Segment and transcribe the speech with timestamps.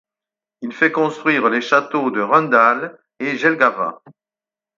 [0.61, 4.01] Il fait construire les châteaux de Rundale et de Jelgava.